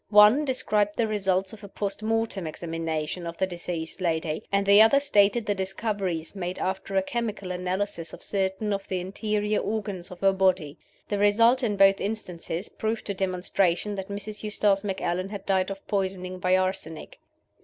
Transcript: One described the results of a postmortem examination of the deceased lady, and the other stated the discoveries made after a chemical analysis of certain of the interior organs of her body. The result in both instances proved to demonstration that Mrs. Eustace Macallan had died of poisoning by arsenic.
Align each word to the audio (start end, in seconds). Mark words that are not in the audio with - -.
One 0.09 0.45
described 0.45 0.97
the 0.97 1.07
results 1.07 1.53
of 1.53 1.63
a 1.63 1.67
postmortem 1.67 2.47
examination 2.47 3.27
of 3.27 3.37
the 3.37 3.45
deceased 3.45 4.01
lady, 4.01 4.43
and 4.51 4.65
the 4.65 4.81
other 4.81 4.99
stated 4.99 5.45
the 5.45 5.53
discoveries 5.53 6.35
made 6.35 6.57
after 6.57 6.95
a 6.95 7.03
chemical 7.03 7.51
analysis 7.51 8.11
of 8.11 8.23
certain 8.23 8.73
of 8.73 8.87
the 8.87 8.99
interior 8.99 9.59
organs 9.59 10.09
of 10.09 10.21
her 10.21 10.33
body. 10.33 10.79
The 11.09 11.19
result 11.19 11.61
in 11.61 11.77
both 11.77 12.01
instances 12.01 12.67
proved 12.67 13.05
to 13.05 13.13
demonstration 13.13 13.93
that 13.93 14.09
Mrs. 14.09 14.41
Eustace 14.41 14.83
Macallan 14.83 15.29
had 15.29 15.45
died 15.45 15.69
of 15.69 15.85
poisoning 15.85 16.39
by 16.39 16.57
arsenic. 16.57 17.19